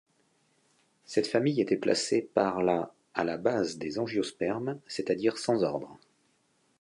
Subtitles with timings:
[1.05, 5.99] Cette famille était placée par la à la base des Angiospermes, c'est-à-dire sans ordre.